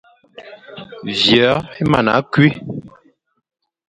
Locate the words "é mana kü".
1.81-2.45